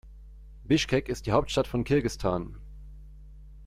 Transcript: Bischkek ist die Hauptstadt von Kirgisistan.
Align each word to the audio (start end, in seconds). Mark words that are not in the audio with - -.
Bischkek 0.63 1.09
ist 1.09 1.27
die 1.27 1.31
Hauptstadt 1.31 1.67
von 1.67 1.83
Kirgisistan. 1.83 2.57